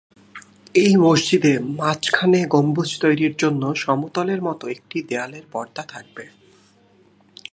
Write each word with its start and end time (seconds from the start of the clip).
এই 0.75 0.93
মসজিদে 0.97 1.53
মাঝখানে 1.79 2.39
গম্বুজ 2.47 2.89
তৈরির 3.01 3.33
জন্য 3.37 3.63
সমতলের 3.75 4.39
মত 4.41 4.61
একটি 4.65 4.97
দেয়ালের 5.09 5.45
পর্দা 5.51 5.83
থাকবে। 5.87 6.25